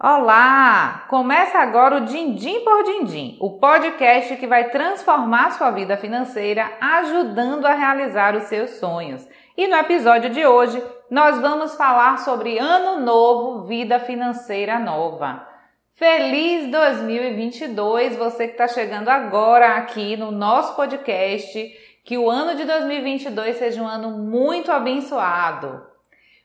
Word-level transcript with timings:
Olá! 0.00 1.06
Começa 1.08 1.58
agora 1.58 1.96
o 1.96 2.04
Dindim 2.04 2.60
por 2.60 2.84
Dindim, 2.84 3.36
o 3.40 3.58
podcast 3.58 4.36
que 4.36 4.46
vai 4.46 4.70
transformar 4.70 5.50
sua 5.50 5.72
vida 5.72 5.96
financeira, 5.96 6.70
ajudando 6.80 7.66
a 7.66 7.74
realizar 7.74 8.36
os 8.36 8.44
seus 8.44 8.70
sonhos. 8.78 9.26
E 9.56 9.66
no 9.66 9.74
episódio 9.74 10.30
de 10.30 10.46
hoje, 10.46 10.80
nós 11.10 11.40
vamos 11.40 11.74
falar 11.74 12.16
sobre 12.18 12.60
Ano 12.60 13.04
Novo, 13.04 13.66
Vida 13.66 13.98
Financeira 13.98 14.78
Nova. 14.78 15.44
Feliz 15.96 16.70
2022, 16.70 18.14
você 18.14 18.46
que 18.46 18.52
está 18.52 18.68
chegando 18.68 19.08
agora 19.08 19.78
aqui 19.78 20.16
no 20.16 20.30
nosso 20.30 20.76
podcast. 20.76 21.72
Que 22.04 22.16
o 22.16 22.30
ano 22.30 22.54
de 22.54 22.64
2022 22.64 23.56
seja 23.56 23.82
um 23.82 23.88
ano 23.88 24.10
muito 24.10 24.70
abençoado. 24.70 25.84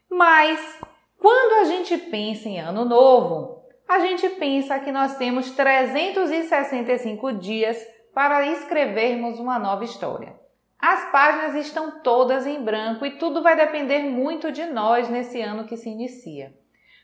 Mas 0.10 0.81
quando 1.23 1.62
a 1.62 1.63
gente 1.63 1.98
pensa 1.98 2.50
em 2.50 2.59
ano 2.59 2.84
novo, 2.84 3.63
a 3.88 4.00
gente 4.00 4.27
pensa 4.27 4.77
que 4.77 4.91
nós 4.91 5.16
temos 5.16 5.52
365 5.52 7.32
dias 7.32 7.82
para 8.13 8.46
escrevermos 8.48 9.40
uma 9.40 9.58
nova 9.58 9.86
história. 9.86 10.36
As 10.77 11.09
páginas 11.13 11.55
estão 11.66 12.02
todas 12.02 12.46
em 12.46 12.62
branco 12.62 13.05
e 13.05 13.12
tudo 13.12 13.41
vai 13.41 13.55
depender 13.55 13.99
muito 13.99 14.52
de 14.52 14.66
nós 14.66 15.08
nesse 15.08 15.40
ano 15.40 15.63
que 15.63 15.77
se 15.77 15.90
inicia. 15.90 16.54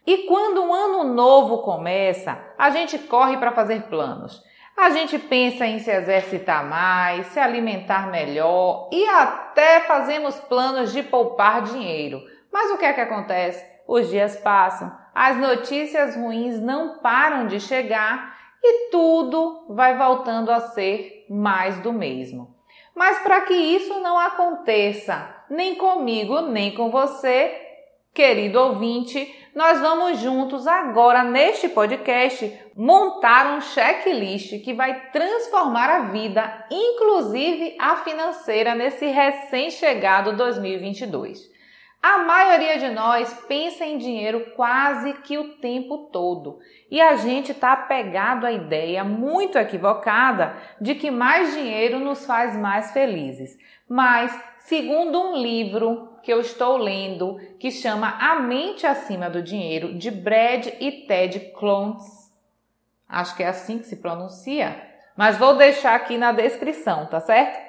E 0.06 0.26
quando 0.28 0.64
um 0.64 0.74
ano 0.74 1.06
novo 1.14 1.60
começa, 1.60 2.38
a 2.58 2.72
gente 2.72 3.00
corre 3.00 3.38
para 3.38 3.54
fazer 3.54 3.84
planos. 3.84 4.44
A 4.76 4.90
gente 4.90 5.18
pensa 5.18 5.66
em 5.66 5.80
se 5.80 5.92
exercitar 5.92 6.68
mais, 6.68 7.28
se 7.28 7.40
alimentar 7.40 8.12
melhor 8.12 8.90
e 8.92 9.06
até 9.06 9.80
fazemos 9.80 10.36
planos 10.42 10.92
de 10.92 11.04
poupar 11.04 11.62
dinheiro. 11.62 12.22
Mas 12.52 12.70
o 12.72 12.78
que 12.78 12.84
é 12.84 12.92
que 12.92 13.00
acontece? 13.00 13.79
Os 13.90 14.08
dias 14.08 14.36
passam, 14.36 14.96
as 15.16 15.36
notícias 15.38 16.16
ruins 16.16 16.62
não 16.62 17.00
param 17.00 17.48
de 17.48 17.60
chegar 17.60 18.38
e 18.64 18.92
tudo 18.92 19.66
vai 19.68 19.98
voltando 19.98 20.52
a 20.52 20.60
ser 20.60 21.26
mais 21.28 21.80
do 21.80 21.92
mesmo. 21.92 22.56
Mas 22.94 23.18
para 23.24 23.42
que 23.42 23.56
isso 23.56 24.00
não 24.02 24.20
aconteça, 24.20 25.36
nem 25.50 25.74
comigo, 25.74 26.40
nem 26.42 26.76
com 26.76 26.92
você, 26.92 27.52
querido 28.14 28.60
ouvinte, 28.60 29.50
nós 29.56 29.80
vamos 29.80 30.20
juntos 30.20 30.68
agora 30.68 31.24
neste 31.24 31.68
podcast 31.68 32.60
montar 32.76 33.58
um 33.58 33.60
checklist 33.60 34.64
que 34.64 34.76
vai 34.76 35.10
transformar 35.10 35.90
a 35.90 36.00
vida, 36.12 36.68
inclusive 36.70 37.76
a 37.80 37.96
financeira, 37.96 38.76
nesse 38.76 39.08
recém-chegado 39.08 40.38
2022. 40.38 41.58
A 42.02 42.20
maioria 42.20 42.80
de 42.80 42.90
nós 42.90 43.34
pensa 43.46 43.86
em 43.86 43.98
dinheiro 43.98 44.52
quase 44.56 45.14
que 45.16 45.38
o 45.38 45.56
tempo 45.56 46.10
todo 46.14 46.60
e 46.90 47.02
a 47.02 47.18
gente 47.18 47.52
está 47.52 47.74
apegado 47.74 48.46
à 48.46 48.52
ideia 48.54 49.04
muito 49.04 49.58
equivocada 49.58 50.56
de 50.80 50.96
que 50.96 51.12
mais 51.12 51.54
dinheiro 51.54 52.00
nos 52.00 52.26
faz 52.26 52.56
mais 52.56 52.92
felizes. 52.94 53.58
Mas, 53.88 54.34
segundo 54.60 55.20
um 55.20 55.36
livro 55.42 56.14
que 56.24 56.32
eu 56.32 56.40
estou 56.40 56.78
lendo 56.78 57.38
que 57.60 57.70
chama 57.70 58.18
A 58.18 58.40
Mente 58.40 58.88
Acima 58.88 59.30
do 59.30 59.44
Dinheiro, 59.44 59.94
de 59.96 60.10
Brad 60.10 60.68
e 60.80 61.06
Ted 61.06 61.52
Clontz, 61.58 62.34
acho 63.10 63.36
que 63.36 63.44
é 63.44 63.48
assim 63.48 63.78
que 63.78 63.88
se 63.88 63.98
pronuncia, 63.98 64.82
mas 65.18 65.38
vou 65.38 65.58
deixar 65.58 65.96
aqui 65.96 66.18
na 66.18 66.32
descrição, 66.32 67.08
tá 67.08 67.20
certo? 67.20 67.69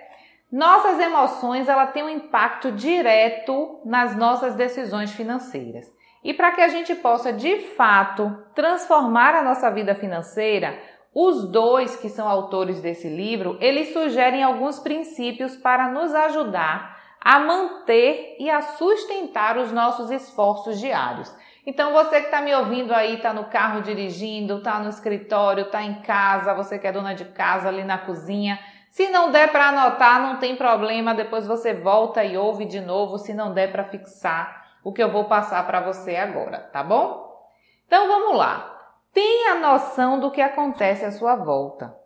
Nossas 0.50 0.98
emoções 0.98 1.68
ela 1.68 1.86
tem 1.86 2.02
um 2.02 2.08
impacto 2.08 2.72
direto 2.72 3.80
nas 3.84 4.16
nossas 4.16 4.54
decisões 4.54 5.12
financeiras. 5.12 5.86
E 6.24 6.34
para 6.34 6.52
que 6.52 6.60
a 6.60 6.68
gente 6.68 6.94
possa 6.96 7.32
de 7.32 7.58
fato 7.76 8.36
transformar 8.54 9.34
a 9.34 9.42
nossa 9.42 9.70
vida 9.70 9.94
financeira, 9.94 10.78
os 11.14 11.50
dois 11.50 11.96
que 11.96 12.08
são 12.08 12.28
autores 12.28 12.80
desse 12.80 13.08
livro, 13.08 13.56
eles 13.60 13.92
sugerem 13.92 14.42
alguns 14.42 14.78
princípios 14.78 15.56
para 15.56 15.88
nos 15.88 16.14
ajudar 16.14 16.98
a 17.20 17.38
manter 17.38 18.36
e 18.38 18.48
a 18.50 18.60
sustentar 18.60 19.56
os 19.58 19.72
nossos 19.72 20.10
esforços 20.10 20.80
diários. 20.80 21.34
Então 21.66 21.92
você 21.92 22.20
que 22.20 22.26
está 22.26 22.40
me 22.40 22.54
ouvindo 22.54 22.92
aí, 22.94 23.16
está 23.16 23.32
no 23.32 23.44
carro 23.44 23.82
dirigindo, 23.82 24.58
está 24.58 24.78
no 24.78 24.88
escritório, 24.88 25.64
está 25.64 25.82
em 25.82 26.00
casa, 26.02 26.54
você 26.54 26.78
que 26.78 26.86
é 26.86 26.92
dona 26.92 27.14
de 27.14 27.26
casa 27.26 27.68
ali 27.68 27.84
na 27.84 27.98
cozinha, 27.98 28.58
se 28.90 29.08
não 29.08 29.30
der 29.30 29.52
para 29.52 29.68
anotar, 29.68 30.20
não 30.20 30.38
tem 30.38 30.56
problema, 30.56 31.14
depois 31.14 31.46
você 31.46 31.72
volta 31.72 32.24
e 32.24 32.36
ouve 32.36 32.64
de 32.64 32.80
novo, 32.80 33.18
se 33.18 33.32
não 33.32 33.54
der 33.54 33.70
para 33.70 33.84
fixar 33.84 34.64
o 34.82 34.92
que 34.92 35.02
eu 35.02 35.12
vou 35.12 35.24
passar 35.24 35.64
para 35.66 35.80
você 35.80 36.16
agora, 36.16 36.58
tá 36.58 36.82
bom? 36.82 37.30
Então 37.86 38.08
vamos 38.08 38.36
lá. 38.36 38.78
Tenha 39.12 39.56
noção 39.56 40.18
do 40.18 40.30
que 40.30 40.40
acontece 40.40 41.04
à 41.04 41.12
sua 41.12 41.36
volta. 41.36 41.96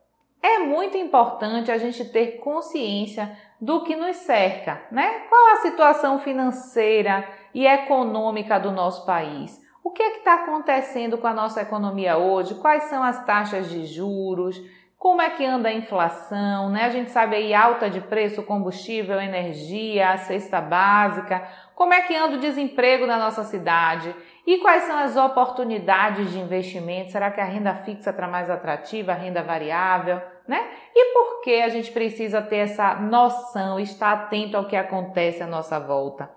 É 0.43 0.59
muito 0.59 0.99
importante 0.99 1.71
a 1.71 1.79
gente 1.79 2.05
ter 2.05 2.39
consciência 2.39 3.35
do 3.59 3.83
que 3.83 3.97
nos 3.97 4.17
cerca, 4.17 4.83
né? 4.91 5.21
Qual 5.31 5.55
a 5.55 5.63
situação 5.63 6.19
financeira 6.19 7.27
e 7.55 7.67
econômica 7.67 8.59
do 8.59 8.71
nosso 8.71 9.07
país? 9.07 9.59
O 9.83 9.91
que 9.91 10.03
é 10.03 10.11
que 10.11 10.19
está 10.19 10.35
acontecendo 10.35 11.17
com 11.17 11.27
a 11.27 11.33
nossa 11.33 11.63
economia 11.63 12.19
hoje? 12.19 12.55
Quais 12.57 12.85
são 12.85 13.03
as 13.03 13.25
taxas 13.25 13.71
de 13.71 13.87
juros? 13.87 14.61
Como 15.05 15.21
é 15.21 15.29
que 15.29 15.45
anda 15.45 15.69
a 15.69 15.75
inflação, 15.75 16.71
né? 16.71 16.87
A 16.87 16.89
gente 16.89 17.11
sabe 17.11 17.37
aí 17.37 17.53
alta 17.53 17.91
de 17.91 18.01
preço, 18.01 18.43
combustível, 18.43 19.21
energia, 19.21 20.17
cesta 20.17 20.63
básica. 20.63 21.47
Como 21.75 21.93
é 21.93 22.01
que 22.01 22.17
anda 22.17 22.37
o 22.37 22.41
desemprego 22.41 23.05
na 23.05 23.19
nossa 23.19 23.45
cidade? 23.45 24.17
E 24.47 24.57
quais 24.57 24.85
são 24.85 24.97
as 24.97 25.15
oportunidades 25.15 26.31
de 26.31 26.39
investimento? 26.39 27.13
Será 27.13 27.31
que 27.31 27.39
a 27.39 27.45
renda 27.45 27.75
fixa 27.75 28.09
está 28.09 28.27
mais 28.27 28.49
atrativa, 28.49 29.13
a 29.13 29.15
renda 29.15 29.43
variável, 29.43 30.23
né? 30.49 30.67
E 30.97 31.13
por 31.13 31.43
que 31.43 31.61
a 31.61 31.69
gente 31.69 31.93
precisa 31.93 32.41
ter 32.41 32.61
essa 32.61 32.95
noção, 32.95 33.79
estar 33.79 34.11
atento 34.11 34.57
ao 34.57 34.67
que 34.67 34.75
acontece 34.75 35.43
à 35.43 35.47
nossa 35.47 35.79
volta? 35.79 36.31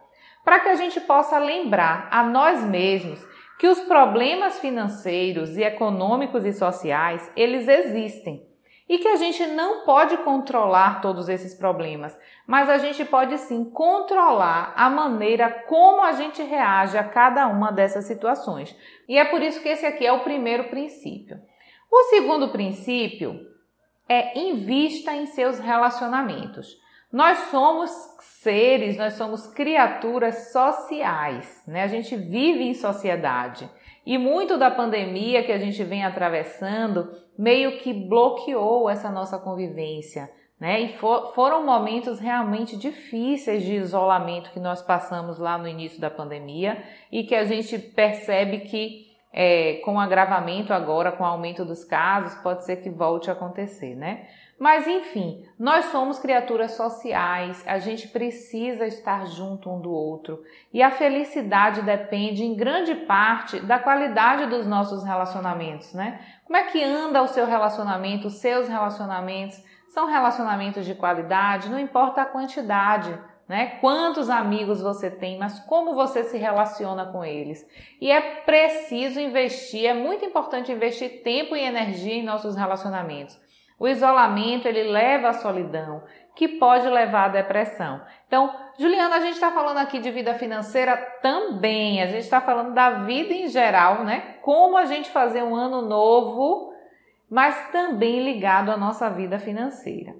Para 0.43 0.59
que 0.59 0.67
a 0.67 0.75
gente 0.75 0.99
possa 0.99 1.39
lembrar 1.39 2.09
a 2.11 2.21
nós 2.21 2.61
mesmos 2.65 3.25
que 3.57 3.67
os 3.69 3.79
problemas 3.79 4.59
financeiros 4.59 5.55
e 5.55 5.63
econômicos 5.63 6.43
e 6.43 6.51
sociais, 6.51 7.31
eles 7.33 7.65
existem 7.69 8.45
e 8.89 8.97
que 8.97 9.07
a 9.07 9.17
gente 9.17 9.45
não 9.47 9.83
pode 9.83 10.17
controlar 10.17 11.01
todos 11.01 11.27
esses 11.27 11.53
problemas, 11.53 12.17
mas 12.45 12.69
a 12.69 12.77
gente 12.77 13.03
pode 13.03 13.37
sim 13.37 13.65
controlar 13.65 14.73
a 14.75 14.89
maneira 14.89 15.49
como 15.67 16.01
a 16.01 16.13
gente 16.13 16.41
reage 16.41 16.97
a 16.97 17.03
cada 17.03 17.47
uma 17.47 17.71
dessas 17.71 18.05
situações. 18.05 18.75
E 19.07 19.17
é 19.17 19.25
por 19.25 19.41
isso 19.41 19.61
que 19.61 19.69
esse 19.69 19.85
aqui 19.85 20.05
é 20.05 20.13
o 20.13 20.23
primeiro 20.23 20.65
princípio. 20.65 21.37
O 21.91 22.03
segundo 22.03 22.49
princípio 22.49 23.39
é 24.07 24.39
invista 24.39 25.13
em 25.13 25.25
seus 25.25 25.59
relacionamentos. 25.59 26.77
Nós 27.11 27.37
somos 27.49 27.89
seres, 28.19 28.97
nós 28.97 29.13
somos 29.13 29.47
criaturas 29.47 30.51
sociais, 30.51 31.63
né? 31.65 31.83
A 31.83 31.87
gente 31.87 32.15
vive 32.15 32.63
em 32.63 32.73
sociedade. 32.73 33.69
E 34.07 34.17
muito 34.17 34.57
da 34.57 34.71
pandemia 34.71 35.43
que 35.43 35.51
a 35.51 35.57
gente 35.57 35.83
vem 35.83 36.05
atravessando 36.05 37.11
meio 37.37 37.77
que 37.79 37.91
bloqueou 37.91 38.89
essa 38.89 39.11
nossa 39.11 39.37
convivência, 39.37 40.29
né? 40.57 40.79
E 40.79 40.87
for, 40.93 41.33
foram 41.35 41.65
momentos 41.65 42.17
realmente 42.17 42.77
difíceis 42.77 43.63
de 43.63 43.73
isolamento 43.73 44.51
que 44.51 44.61
nós 44.61 44.81
passamos 44.81 45.37
lá 45.37 45.57
no 45.57 45.67
início 45.67 45.99
da 45.99 46.09
pandemia 46.09 46.81
e 47.11 47.25
que 47.25 47.35
a 47.35 47.43
gente 47.43 47.77
percebe 47.77 48.59
que 48.59 49.07
é, 49.33 49.81
com 49.83 49.95
o 49.95 49.99
agravamento 49.99 50.71
agora, 50.71 51.11
com 51.11 51.25
o 51.25 51.27
aumento 51.27 51.65
dos 51.65 51.83
casos, 51.83 52.33
pode 52.41 52.63
ser 52.63 52.77
que 52.77 52.89
volte 52.89 53.29
a 53.29 53.33
acontecer, 53.33 53.93
né? 53.93 54.25
Mas 54.59 54.87
enfim, 54.87 55.45
nós 55.59 55.85
somos 55.85 56.17
criaturas 56.17 56.71
sociais, 56.71 57.63
a 57.67 57.77
gente 57.77 58.07
precisa 58.07 58.87
estar 58.87 59.27
junto 59.27 59.69
um 59.69 59.79
do 59.79 59.91
outro 59.91 60.43
e 60.73 60.81
a 60.81 60.89
felicidade 60.89 61.83
depende 61.83 62.43
em 62.43 62.55
grande 62.55 62.95
parte 62.95 63.59
da 63.59 63.77
qualidade 63.77 64.47
dos 64.47 64.65
nossos 64.65 65.03
relacionamentos, 65.03 65.93
né? 65.93 66.19
Como 66.43 66.57
é 66.57 66.63
que 66.63 66.83
anda 66.83 67.21
o 67.21 67.27
seu 67.27 67.45
relacionamento, 67.45 68.27
os 68.27 68.39
seus 68.39 68.67
relacionamentos? 68.67 69.63
São 69.89 70.07
relacionamentos 70.07 70.85
de 70.85 70.95
qualidade, 70.95 71.69
não 71.69 71.79
importa 71.79 72.23
a 72.23 72.25
quantidade, 72.25 73.15
né? 73.47 73.77
Quantos 73.79 74.27
amigos 74.27 74.81
você 74.81 75.11
tem, 75.11 75.37
mas 75.37 75.59
como 75.61 75.93
você 75.93 76.23
se 76.23 76.37
relaciona 76.37 77.05
com 77.05 77.23
eles. 77.23 77.63
E 78.01 78.11
é 78.11 78.41
preciso 78.41 79.19
investir, 79.19 79.85
é 79.85 79.93
muito 79.93 80.25
importante 80.25 80.71
investir 80.71 81.21
tempo 81.21 81.55
e 81.55 81.61
energia 81.61 82.15
em 82.15 82.25
nossos 82.25 82.55
relacionamentos. 82.55 83.39
O 83.79 83.87
isolamento 83.87 84.67
ele 84.67 84.83
leva 84.83 85.29
à 85.29 85.33
solidão, 85.33 86.03
que 86.35 86.47
pode 86.47 86.87
levar 86.87 87.25
à 87.25 87.29
depressão. 87.29 88.01
Então, 88.27 88.53
Juliana, 88.77 89.17
a 89.17 89.19
gente 89.19 89.33
está 89.33 89.51
falando 89.51 89.77
aqui 89.77 89.99
de 89.99 90.11
vida 90.11 90.33
financeira 90.35 90.95
também, 91.21 92.01
a 92.01 92.05
gente 92.05 92.23
está 92.23 92.39
falando 92.39 92.73
da 92.73 92.91
vida 93.05 93.33
em 93.33 93.47
geral, 93.47 94.03
né? 94.03 94.37
Como 94.41 94.77
a 94.77 94.85
gente 94.85 95.09
fazer 95.09 95.43
um 95.43 95.55
ano 95.55 95.81
novo, 95.81 96.73
mas 97.29 97.71
também 97.71 98.23
ligado 98.23 98.71
à 98.71 98.77
nossa 98.77 99.09
vida 99.09 99.39
financeira. 99.39 100.15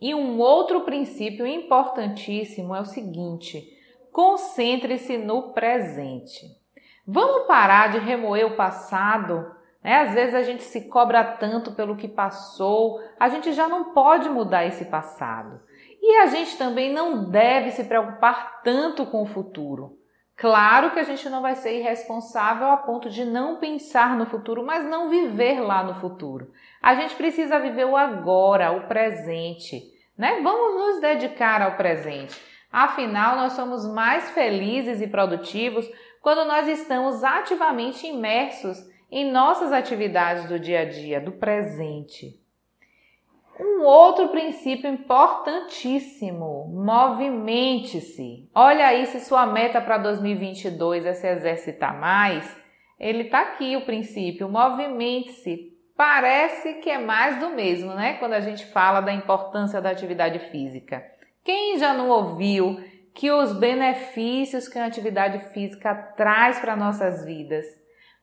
E 0.00 0.14
um 0.14 0.38
outro 0.38 0.82
princípio 0.82 1.46
importantíssimo 1.46 2.74
é 2.74 2.80
o 2.80 2.84
seguinte: 2.84 3.66
concentre-se 4.12 5.16
no 5.16 5.54
presente. 5.54 6.46
Vamos 7.06 7.46
parar 7.46 7.90
de 7.90 7.98
remoer 7.98 8.46
o 8.46 8.56
passado? 8.56 9.55
Né? 9.86 10.00
Às 10.00 10.14
vezes 10.14 10.34
a 10.34 10.42
gente 10.42 10.64
se 10.64 10.88
cobra 10.88 11.22
tanto 11.22 11.70
pelo 11.70 11.94
que 11.94 12.08
passou, 12.08 13.00
a 13.20 13.28
gente 13.28 13.52
já 13.52 13.68
não 13.68 13.92
pode 13.92 14.28
mudar 14.28 14.66
esse 14.66 14.86
passado. 14.86 15.60
E 16.02 16.16
a 16.16 16.26
gente 16.26 16.58
também 16.58 16.92
não 16.92 17.30
deve 17.30 17.70
se 17.70 17.84
preocupar 17.84 18.62
tanto 18.64 19.06
com 19.06 19.22
o 19.22 19.26
futuro. 19.26 19.96
Claro 20.36 20.90
que 20.90 20.98
a 20.98 21.04
gente 21.04 21.30
não 21.30 21.40
vai 21.40 21.54
ser 21.54 21.78
irresponsável 21.78 22.66
a 22.66 22.76
ponto 22.76 23.08
de 23.08 23.24
não 23.24 23.58
pensar 23.58 24.16
no 24.16 24.26
futuro, 24.26 24.66
mas 24.66 24.84
não 24.84 25.08
viver 25.08 25.60
lá 25.60 25.84
no 25.84 25.94
futuro. 25.94 26.50
A 26.82 26.96
gente 26.96 27.14
precisa 27.14 27.60
viver 27.60 27.86
o 27.86 27.96
agora, 27.96 28.72
o 28.72 28.88
presente, 28.88 29.80
né? 30.18 30.40
Vamos 30.42 30.74
nos 30.74 31.00
dedicar 31.00 31.62
ao 31.62 31.76
presente. 31.76 32.36
Afinal, 32.72 33.36
nós 33.36 33.52
somos 33.52 33.86
mais 33.86 34.30
felizes 34.30 35.00
e 35.00 35.06
produtivos 35.06 35.88
quando 36.20 36.44
nós 36.44 36.66
estamos 36.66 37.22
ativamente 37.22 38.04
imersos 38.04 38.84
em 39.10 39.30
nossas 39.30 39.72
atividades 39.72 40.46
do 40.48 40.58
dia 40.58 40.80
a 40.80 40.84
dia, 40.84 41.20
do 41.20 41.32
presente. 41.32 42.40
Um 43.58 43.84
outro 43.84 44.28
princípio 44.28 44.90
importantíssimo: 44.90 46.68
movimente-se. 46.68 48.48
Olha 48.54 48.86
aí 48.86 49.06
se 49.06 49.20
sua 49.20 49.46
meta 49.46 49.80
para 49.80 49.98
2022 49.98 51.06
é 51.06 51.14
se 51.14 51.26
exercitar 51.26 51.98
mais. 51.98 52.54
Ele 52.98 53.24
está 53.24 53.40
aqui 53.40 53.76
o 53.76 53.86
princípio: 53.86 54.48
movimente-se. 54.48 55.72
Parece 55.96 56.74
que 56.74 56.90
é 56.90 56.98
mais 56.98 57.40
do 57.40 57.50
mesmo, 57.50 57.94
né? 57.94 58.14
Quando 58.18 58.34
a 58.34 58.40
gente 58.40 58.66
fala 58.66 59.00
da 59.00 59.14
importância 59.14 59.80
da 59.80 59.88
atividade 59.88 60.38
física. 60.50 61.02
Quem 61.42 61.78
já 61.78 61.94
não 61.94 62.10
ouviu 62.10 62.78
que 63.14 63.30
os 63.30 63.58
benefícios 63.58 64.68
que 64.68 64.78
a 64.78 64.84
atividade 64.84 65.38
física 65.54 65.94
traz 65.94 66.58
para 66.58 66.76
nossas 66.76 67.24
vidas? 67.24 67.64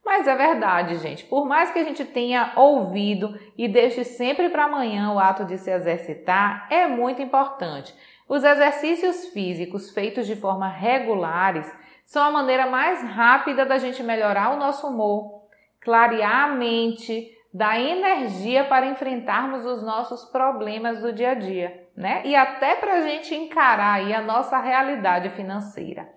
Mas 0.06 0.28
é 0.28 0.36
verdade, 0.36 0.98
gente. 0.98 1.24
Por 1.24 1.46
mais 1.46 1.72
que 1.72 1.80
a 1.80 1.84
gente 1.84 2.04
tenha 2.04 2.52
ouvido 2.56 3.40
e 3.58 3.68
deixe 3.68 4.04
sempre 4.04 4.50
para 4.50 4.66
amanhã 4.66 5.12
o 5.12 5.20
ato 5.20 5.46
de 5.46 5.58
se 5.58 5.72
exercitar, 5.72 6.68
é 6.70 6.88
muito 6.88 7.22
importante. 7.22 7.96
Os 8.28 8.44
exercícios 8.44 9.28
físicos 9.28 9.92
feitos 9.92 10.28
de 10.28 10.36
forma 10.36 10.68
regulares 10.68 11.72
são 12.06 12.24
a 12.24 12.32
maneira 12.32 12.66
mais 12.66 13.02
rápida 13.02 13.66
da 13.66 13.78
gente 13.78 14.04
melhorar 14.04 14.54
o 14.54 14.58
nosso 14.58 14.88
humor, 14.88 15.44
clarear 15.80 16.46
a 16.46 16.48
mente, 16.48 17.32
dar 17.54 17.80
energia 17.80 18.66
para 18.66 18.88
enfrentarmos 18.88 19.66
os 19.66 19.84
nossos 19.84 20.26
problemas 20.26 21.02
do 21.02 21.14
dia 21.14 21.32
a 21.32 21.36
dia, 21.36 21.88
né? 21.96 22.22
E 22.26 22.36
até 22.36 22.76
para 22.76 22.96
a 22.96 23.02
gente 23.02 23.34
encarar 23.34 24.02
a 24.02 24.22
nossa 24.22 24.60
realidade 24.60 25.30
financeira. 25.30 26.10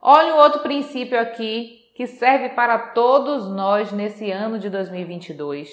Olha 0.00 0.34
o 0.34 0.38
outro 0.38 0.60
princípio 0.60 1.18
aqui 1.20 1.83
que 1.94 2.06
serve 2.08 2.50
para 2.50 2.76
todos 2.78 3.48
nós 3.48 3.92
nesse 3.92 4.30
ano 4.30 4.58
de 4.58 4.68
2022. 4.68 5.70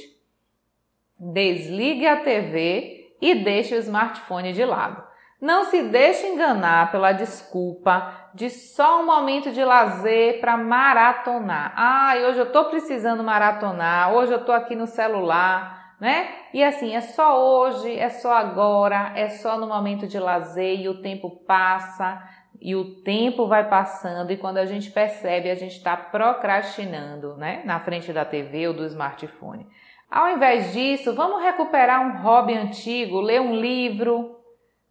Desligue 1.20 2.06
a 2.08 2.22
TV 2.22 3.16
e 3.20 3.36
deixe 3.36 3.76
o 3.76 3.80
smartphone 3.80 4.54
de 4.54 4.64
lado. 4.64 5.04
Não 5.42 5.64
se 5.64 5.82
deixe 5.84 6.28
enganar 6.28 6.92
pela 6.92 7.12
desculpa 7.12 8.30
de 8.36 8.52
só 8.52 9.02
um 9.02 9.06
momento 9.08 9.52
de 9.52 9.64
lazer 9.64 10.40
para 10.40 10.56
maratonar. 10.56 11.74
Ah, 11.76 12.14
hoje 12.28 12.38
eu 12.38 12.46
estou 12.46 12.66
precisando 12.66 13.24
maratonar, 13.24 14.14
hoje 14.14 14.32
eu 14.32 14.40
estou 14.40 14.54
aqui 14.54 14.76
no 14.76 14.86
celular, 14.86 15.96
né? 16.00 16.30
E 16.54 16.64
assim, 16.64 16.96
é 16.96 17.02
só 17.02 17.40
hoje, 17.44 17.98
é 17.98 18.10
só 18.10 18.34
agora, 18.34 19.14
é 19.16 19.30
só 19.30 19.58
no 19.58 19.68
momento 19.68 20.08
de 20.08 20.20
lazer 20.20 20.80
e 20.80 20.88
o 20.88 21.02
tempo 21.02 21.32
passa 21.48 22.22
e 22.62 22.76
o 22.76 23.02
tempo 23.02 23.48
vai 23.48 23.68
passando 23.68 24.32
e 24.32 24.38
quando 24.38 24.58
a 24.58 24.66
gente 24.66 24.92
percebe, 24.92 25.50
a 25.50 25.56
gente 25.56 25.78
está 25.78 25.98
procrastinando, 25.98 27.36
né? 27.36 27.64
Na 27.66 27.80
frente 27.80 28.14
da 28.14 28.24
TV 28.24 28.68
ou 28.68 28.74
do 28.74 28.86
smartphone. 28.86 29.66
Ao 30.10 30.30
invés 30.30 30.72
disso, 30.72 31.16
vamos 31.16 31.42
recuperar 31.42 32.06
um 32.06 32.22
hobby 32.22 32.54
antigo, 32.54 33.20
ler 33.20 33.42
um 33.42 33.56
livro, 33.56 34.38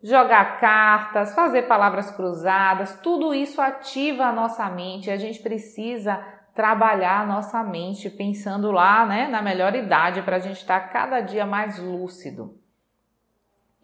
jogar 0.02 0.58
cartas, 0.58 1.32
fazer 1.34 1.62
palavras 1.62 2.11
cruzadas, 2.11 2.99
tudo 3.00 3.32
isso 3.32 3.61
ativa 3.61 4.25
a 4.25 4.32
nossa 4.32 4.69
mente. 4.69 5.11
A 5.11 5.16
gente 5.16 5.40
precisa 5.40 6.16
trabalhar 6.55 7.20
a 7.20 7.26
nossa 7.26 7.62
mente 7.62 8.11
pensando 8.11 8.73
lá, 8.73 9.06
né, 9.06 9.28
na 9.28 9.40
melhor 9.40 9.76
idade 9.76 10.23
para 10.23 10.37
a 10.37 10.40
gente 10.40 10.56
estar 10.56 10.81
tá 10.81 10.88
cada 10.88 11.20
dia 11.20 11.46
mais 11.46 11.78
lúcido. 11.78 12.58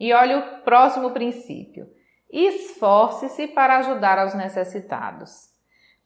E 0.01 0.13
olha 0.13 0.39
o 0.39 0.63
próximo 0.63 1.13
princípio. 1.13 1.87
Esforce-se 2.31 3.49
para 3.49 3.79
ajudar 3.79 4.19
aos 4.19 4.35
necessitados. 4.35 5.51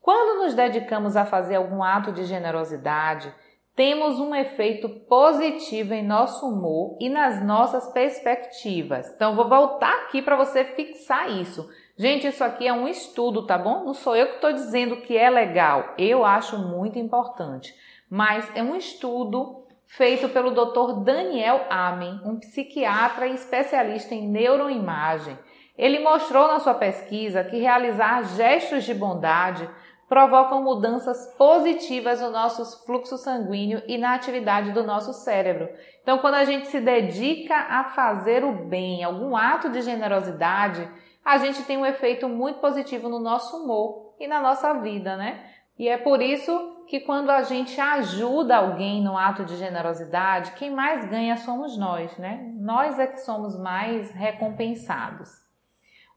Quando 0.00 0.43
nos 0.43 0.55
dedicamos 0.55 1.17
a 1.17 1.26
fazer 1.26 1.56
algum 1.56 1.82
ato 1.82 2.12
de 2.12 2.25
generosidade, 2.25 3.32
temos 3.75 4.19
um 4.19 4.34
efeito 4.34 4.88
positivo 4.88 5.94
em 5.94 6.06
nosso 6.06 6.46
humor 6.46 6.99
e 7.00 7.08
nas 7.08 7.43
nossas 7.44 7.87
perspectivas. 7.93 9.11
Então, 9.14 9.34
vou 9.34 9.49
voltar 9.49 9.93
aqui 10.02 10.20
para 10.20 10.37
você 10.37 10.64
fixar 10.64 11.31
isso. 11.31 11.69
Gente, 11.96 12.26
isso 12.26 12.43
aqui 12.43 12.66
é 12.66 12.73
um 12.73 12.88
estudo, 12.88 13.46
tá 13.46 13.56
bom? 13.56 13.84
Não 13.84 13.94
sou 13.94 14.16
eu 14.16 14.26
que 14.28 14.34
estou 14.37 14.52
dizendo 14.52 15.02
que 15.02 15.16
é 15.16 15.31
legal. 15.31 15.94
Eu 15.96 16.25
acho 16.25 16.58
muito 16.58 16.99
importante. 16.99 17.75
Mas 18.08 18.50
é 18.56 18.62
um 18.62 18.75
estudo 18.75 19.64
feito 19.87 20.28
pelo 20.28 20.50
Dr. 20.50 21.02
Daniel 21.05 21.66
Amen, 21.69 22.20
um 22.25 22.38
psiquiatra 22.38 23.26
e 23.26 23.34
especialista 23.34 24.14
em 24.14 24.28
neuroimagem. 24.28 25.38
Ele 25.76 25.99
mostrou 26.00 26.49
na 26.49 26.58
sua 26.58 26.75
pesquisa 26.75 27.44
que 27.44 27.58
realizar 27.58 28.22
gestos 28.25 28.84
de 28.84 28.94
bondade 28.94 29.69
provocam 30.11 30.62
mudanças 30.64 31.32
positivas 31.38 32.20
no 32.20 32.31
nosso 32.31 32.84
fluxo 32.84 33.17
sanguíneo 33.17 33.81
e 33.87 33.96
na 33.96 34.14
atividade 34.14 34.72
do 34.72 34.82
nosso 34.82 35.12
cérebro. 35.12 35.69
Então, 36.02 36.19
quando 36.19 36.34
a 36.34 36.44
gente 36.44 36.67
se 36.67 36.81
dedica 36.81 37.55
a 37.55 37.84
fazer 37.84 38.44
o 38.44 38.52
bem, 38.52 39.05
algum 39.05 39.37
ato 39.37 39.70
de 39.70 39.81
generosidade, 39.82 40.88
a 41.25 41.38
gente 41.38 41.62
tem 41.62 41.78
um 41.78 41.87
efeito 41.87 42.28
muito 42.28 42.58
positivo 42.58 43.08
no 43.08 43.20
nosso 43.20 43.56
humor 43.56 44.16
e 44.19 44.26
na 44.26 44.40
nossa 44.40 44.75
vida, 44.75 45.16
né? 45.16 45.44
E 45.78 45.88
é 45.88 45.96
por 45.96 46.20
isso 46.20 46.84
que 46.88 46.99
quando 46.99 47.31
a 47.31 47.43
gente 47.43 47.81
ajuda 47.81 48.56
alguém 48.56 49.00
no 49.00 49.16
ato 49.16 49.44
de 49.44 49.56
generosidade, 49.56 50.52
quem 50.52 50.73
mais 50.73 51.08
ganha 51.08 51.37
somos 51.37 51.78
nós, 51.78 52.19
né? 52.19 52.52
Nós 52.58 52.99
é 52.99 53.06
que 53.06 53.20
somos 53.20 53.56
mais 53.56 54.11
recompensados. 54.11 55.50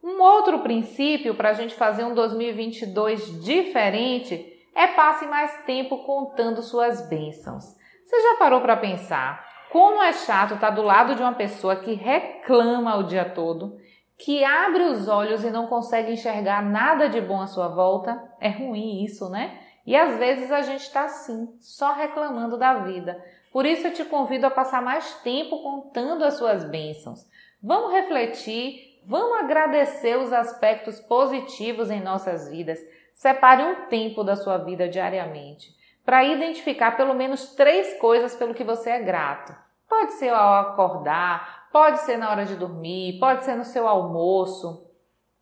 Um 0.04 0.22
outro 0.22 0.60
princípio 0.60 1.34
para 1.34 1.52
a 1.52 1.54
gente 1.54 1.76
fazer 1.76 2.04
um 2.04 2.14
2022 2.14 3.42
diferente 3.42 4.52
é 4.76 4.88
passe 4.88 5.26
mais 5.26 5.64
tempo 5.64 6.00
contando 6.00 6.62
suas 6.62 7.08
bênçãos. 7.08 7.64
Você 8.04 8.22
já 8.22 8.36
parou 8.38 8.60
para 8.60 8.76
pensar 8.76 9.48
como 9.72 10.04
é 10.04 10.12
chato 10.12 10.56
estar 10.56 10.68
tá 10.68 10.74
do 10.76 10.82
lado 10.82 11.16
de 11.16 11.22
uma 11.22 11.34
pessoa 11.34 11.78
que 11.78 11.94
reclama 11.94 12.98
o 12.98 13.04
dia 13.04 13.24
todo, 13.24 13.78
que 14.18 14.44
abre 14.44 14.84
os 14.84 15.08
olhos 15.08 15.44
e 15.46 15.50
não 15.50 15.68
consegue 15.68 16.12
enxergar 16.12 16.62
nada 16.62 17.08
de 17.08 17.22
bom 17.22 17.42
à 17.42 17.48
sua 17.48 17.70
volta? 17.70 18.22
É 18.42 18.50
ruim 18.50 19.06
isso, 19.06 19.30
né? 19.30 19.58
E 19.86 19.96
às 19.96 20.18
vezes 20.18 20.52
a 20.52 20.62
gente 20.62 20.82
está 20.82 21.06
assim, 21.06 21.48
só 21.62 21.94
reclamando 21.94 22.58
da 22.58 22.80
vida. 22.80 23.24
Por 23.54 23.66
isso 23.66 23.88
eu 23.88 23.94
te 23.94 24.04
convido 24.04 24.46
a 24.46 24.52
passar 24.52 24.82
mais 24.82 25.14
tempo 25.22 25.62
contando 25.64 26.26
as 26.26 26.34
suas 26.34 26.66
bênçãos. 26.66 27.26
Vamos 27.62 27.94
refletir 27.94 28.93
Vamos 29.06 29.40
agradecer 29.40 30.18
os 30.18 30.32
aspectos 30.32 31.00
positivos 31.00 31.92
em 31.92 32.02
nossas 32.02 32.50
vidas. 32.50 32.80
Separe 33.14 33.62
um 33.62 33.88
tempo 33.88 34.24
da 34.24 34.36
sua 34.36 34.58
vida 34.58 34.88
diariamente 34.88 35.74
para 36.06 36.24
identificar 36.24 36.98
pelo 36.98 37.14
menos 37.14 37.54
três 37.56 37.98
coisas 38.00 38.36
pelo 38.36 38.54
que 38.54 38.64
você 38.64 38.92
é 38.92 39.00
grato. 39.00 39.56
Pode 39.88 40.14
ser 40.14 40.30
ao 40.30 40.56
acordar, 40.56 41.70
pode 41.72 42.00
ser 42.02 42.18
na 42.18 42.30
hora 42.30 42.46
de 42.46 42.56
dormir, 42.56 43.20
pode 43.20 43.46
ser 43.46 43.56
no 43.56 43.64
seu 43.64 43.88
almoço. 43.88 44.90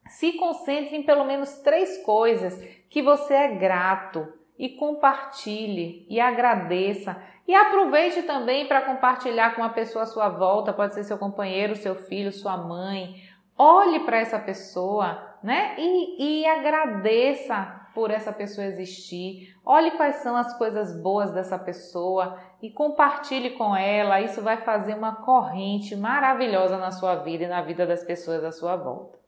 Se 0.08 0.34
concentre 0.34 0.96
em 0.96 1.03
pelo 1.03 1.24
menos 1.24 1.60
três 1.60 2.03
coisas 2.03 2.60
que 2.89 3.01
você 3.01 3.34
é 3.34 3.56
grato 3.56 4.27
e 4.58 4.70
compartilhe 4.70 6.06
e 6.10 6.20
agradeça. 6.20 7.15
E 7.48 7.56
aproveite 7.56 8.24
também 8.24 8.68
para 8.68 8.82
compartilhar 8.82 9.56
com 9.56 9.62
uma 9.62 9.70
pessoa 9.70 10.03
à 10.03 10.08
sua 10.08 10.30
volta, 10.30 10.72
pode 10.72 10.94
ser 10.94 11.03
seu 11.03 11.18
companheiro, 11.18 11.75
seu 11.75 11.96
filho, 11.96 12.32
sua 12.32 12.56
mãe, 12.56 13.15
olhe 13.62 14.00
para 14.00 14.18
essa 14.18 14.39
pessoa, 14.39 15.22
né? 15.44 15.75
E, 15.77 16.41
e 16.41 16.46
agradeça 16.48 17.80
por 17.94 18.10
essa 18.10 18.34
pessoa 18.34 18.65
existir. 18.65 19.56
Olhe 19.63 19.91
quais 19.91 20.15
são 20.18 20.36
as 20.36 20.58
coisas 20.58 21.00
boas 21.00 21.32
dessa 21.32 21.60
pessoa 21.60 22.39
e 22.60 22.72
compartilhe 22.72 23.51
com 23.51 23.75
ela. 23.75 24.20
Isso 24.20 24.41
vai 24.41 24.58
fazer 24.58 24.96
uma 24.96 25.18
corrente 25.18 25.96
maravilhosa 25.96 26.77
na 26.77 26.89
sua 26.89 27.15
vida 27.18 27.44
e 27.44 27.48
na 27.48 27.62
vida 27.62 27.86
das 27.86 28.03
pessoas 28.03 28.44
à 28.44 28.51
sua 28.51 28.75
volta. 28.75 29.20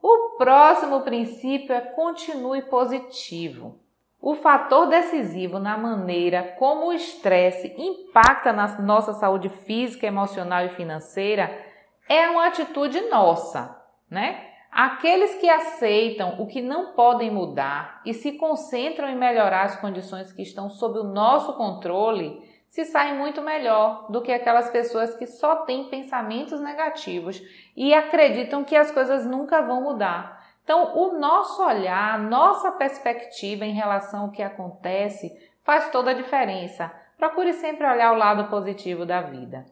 O 0.00 0.36
próximo 0.38 1.00
princípio 1.00 1.74
é 1.74 1.80
continue 1.80 2.62
positivo. 2.62 3.80
O 4.20 4.36
fator 4.36 4.86
decisivo 4.86 5.58
na 5.58 5.76
maneira 5.76 6.54
como 6.58 6.86
o 6.86 6.92
estresse 6.92 7.74
impacta 7.76 8.52
na 8.52 8.80
nossa 8.80 9.12
saúde 9.14 9.48
física, 9.48 10.06
emocional 10.06 10.64
e 10.64 10.70
financeira 10.70 11.65
é 12.08 12.28
uma 12.28 12.46
atitude 12.46 13.00
nossa, 13.02 13.76
né? 14.10 14.44
Aqueles 14.70 15.34
que 15.36 15.48
aceitam 15.48 16.40
o 16.40 16.46
que 16.46 16.60
não 16.60 16.92
podem 16.92 17.30
mudar 17.30 18.02
e 18.04 18.12
se 18.12 18.32
concentram 18.32 19.08
em 19.08 19.16
melhorar 19.16 19.62
as 19.62 19.80
condições 19.80 20.32
que 20.32 20.42
estão 20.42 20.68
sob 20.68 20.98
o 20.98 21.04
nosso 21.04 21.54
controle 21.54 22.44
se 22.68 22.84
saem 22.84 23.16
muito 23.16 23.40
melhor 23.40 24.06
do 24.10 24.20
que 24.20 24.30
aquelas 24.30 24.68
pessoas 24.68 25.14
que 25.14 25.26
só 25.26 25.64
têm 25.64 25.88
pensamentos 25.88 26.60
negativos 26.60 27.40
e 27.74 27.94
acreditam 27.94 28.64
que 28.64 28.76
as 28.76 28.90
coisas 28.90 29.24
nunca 29.24 29.62
vão 29.62 29.82
mudar. 29.82 30.44
Então, 30.62 30.94
o 30.94 31.18
nosso 31.18 31.64
olhar, 31.64 32.18
nossa 32.18 32.72
perspectiva 32.72 33.64
em 33.64 33.72
relação 33.72 34.24
ao 34.24 34.30
que 34.30 34.42
acontece 34.42 35.30
faz 35.62 35.90
toda 35.90 36.10
a 36.10 36.14
diferença. 36.14 36.92
Procure 37.16 37.54
sempre 37.54 37.86
olhar 37.86 38.12
o 38.12 38.18
lado 38.18 38.50
positivo 38.50 39.06
da 39.06 39.22
vida. 39.22 39.64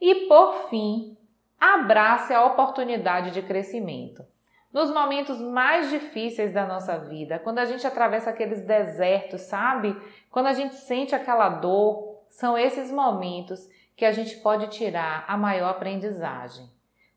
E 0.00 0.26
por 0.26 0.68
fim, 0.70 1.16
abrace 1.60 2.32
a 2.32 2.44
oportunidade 2.44 3.30
de 3.30 3.42
crescimento. 3.42 4.24
Nos 4.72 4.92
momentos 4.92 5.40
mais 5.40 5.88
difíceis 5.90 6.52
da 6.52 6.66
nossa 6.66 6.98
vida, 6.98 7.38
quando 7.38 7.58
a 7.58 7.64
gente 7.64 7.86
atravessa 7.86 8.30
aqueles 8.30 8.66
desertos, 8.66 9.42
sabe? 9.42 9.96
Quando 10.30 10.46
a 10.46 10.52
gente 10.52 10.74
sente 10.74 11.14
aquela 11.14 11.48
dor, 11.48 12.20
são 12.28 12.58
esses 12.58 12.90
momentos 12.90 13.66
que 13.96 14.04
a 14.04 14.12
gente 14.12 14.36
pode 14.36 14.68
tirar 14.68 15.24
a 15.26 15.36
maior 15.36 15.70
aprendizagem. 15.70 16.68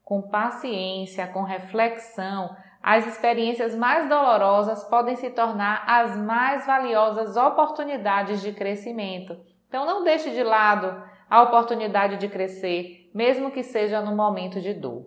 Com 0.05 0.21
paciência, 0.21 1.27
com 1.27 1.43
reflexão, 1.43 2.55
as 2.81 3.05
experiências 3.05 3.75
mais 3.75 4.07
dolorosas 4.07 4.83
podem 4.85 5.17
se 5.17 5.29
tornar 5.31 5.83
as 5.85 6.15
mais 6.15 6.65
valiosas 6.65 7.35
oportunidades 7.35 8.41
de 8.41 8.53
crescimento. 8.53 9.37
Então 9.67 9.85
não 9.85 10.03
deixe 10.03 10.31
de 10.31 10.41
lado 10.41 11.03
a 11.29 11.43
oportunidade 11.43 12.17
de 12.17 12.29
crescer, 12.29 12.98
mesmo 13.13 13.51
que 13.51 13.63
seja 13.63 14.01
no 14.01 14.15
momento 14.15 14.59
de 14.61 14.73
dor. 14.73 15.05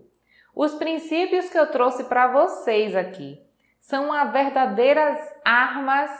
Os 0.54 0.74
princípios 0.74 1.48
que 1.48 1.58
eu 1.58 1.70
trouxe 1.70 2.04
para 2.04 2.28
vocês 2.28 2.94
aqui 2.94 3.40
são 3.80 4.12
as 4.12 4.32
verdadeiras 4.32 5.18
armas 5.44 6.10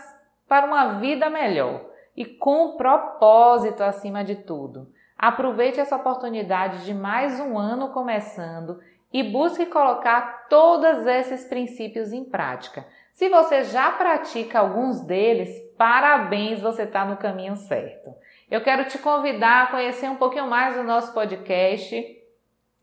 para 0.49 0.67
uma 0.67 0.99
vida 0.99 1.29
melhor 1.31 1.87
e 2.17 2.25
com 2.25 2.77
propósito 2.77 3.83
acima 3.83 4.25
de 4.25 4.37
tudo. 4.37 4.89
Aproveite 5.17 5.79
essa 5.79 5.97
oportunidade 5.97 6.85
de 6.85 6.93
mais 6.93 7.39
um 7.39 7.59
ano 7.59 7.91
começando 7.91 8.81
e 9.13 9.23
busque 9.23 9.67
colocar 9.67 10.49
todos 10.49 11.07
esses 11.07 11.45
princípios 11.45 12.13
em 12.13 12.25
prática. 12.25 12.87
Se 13.13 13.29
você 13.29 13.65
já 13.65 13.91
pratica 13.93 14.59
alguns 14.59 15.01
deles, 15.03 15.51
parabéns, 15.77 16.61
você 16.61 16.85
está 16.85 17.05
no 17.05 17.19
caminho 17.19 17.55
certo. 17.57 18.15
Eu 18.53 18.61
quero 18.61 18.85
te 18.85 18.99
convidar 18.99 19.63
a 19.63 19.67
conhecer 19.69 20.11
um 20.11 20.17
pouquinho 20.17 20.47
mais 20.47 20.77
do 20.77 20.83
nosso 20.83 21.15
podcast. 21.15 22.07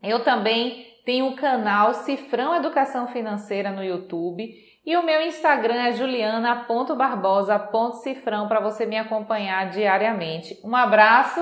Eu 0.02 0.24
também 0.24 0.84
tenho 1.06 1.28
o 1.28 1.36
canal 1.36 1.94
Cifrão 1.94 2.56
Educação 2.56 3.06
Financeira 3.06 3.70
no 3.70 3.84
YouTube 3.84 4.52
e 4.84 4.96
o 4.96 5.04
meu 5.04 5.22
Instagram 5.22 5.76
é 5.76 5.92
juliana.barbosa.cifrão 5.92 8.48
para 8.48 8.58
você 8.58 8.84
me 8.84 8.98
acompanhar 8.98 9.70
diariamente. 9.70 10.58
Um 10.64 10.74
abraço 10.74 11.40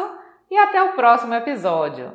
e 0.51 0.59
até 0.59 0.83
o 0.83 0.93
próximo 0.93 1.33
episódio. 1.33 2.13